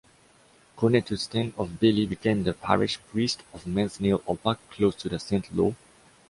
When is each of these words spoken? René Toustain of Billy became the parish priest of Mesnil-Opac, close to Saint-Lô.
René 0.77 1.03
Toustain 1.05 1.53
of 1.59 1.79
Billy 1.79 2.07
became 2.07 2.41
the 2.43 2.55
parish 2.55 2.97
priest 3.11 3.43
of 3.53 3.65
Mesnil-Opac, 3.65 4.57
close 4.71 4.95
to 4.95 5.19
Saint-Lô. 5.19 5.75